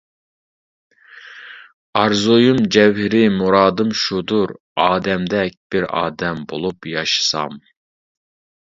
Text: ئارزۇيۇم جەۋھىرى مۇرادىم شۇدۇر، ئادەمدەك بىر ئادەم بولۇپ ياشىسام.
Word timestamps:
ئارزۇيۇم 1.99 2.63
جەۋھىرى 2.77 3.21
مۇرادىم 3.35 3.93
شۇدۇر، 4.05 4.57
ئادەمدەك 4.87 5.57
بىر 5.77 5.89
ئادەم 6.03 6.45
بولۇپ 6.55 6.91
ياشىسام. 6.99 7.65